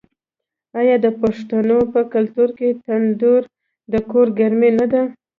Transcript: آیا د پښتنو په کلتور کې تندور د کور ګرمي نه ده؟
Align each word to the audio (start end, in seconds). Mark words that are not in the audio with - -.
آیا 0.79 0.95
د 1.05 1.07
پښتنو 1.21 1.79
په 1.93 2.01
کلتور 2.13 2.49
کې 2.57 2.69
تندور 2.85 3.41
د 3.93 3.93
کور 4.11 4.27
ګرمي 4.39 4.71
نه 4.79 4.85
ده؟ 4.91 5.01